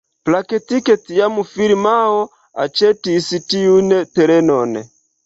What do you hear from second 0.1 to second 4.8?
Praktike tiam firmao aĉetis tiun terenon.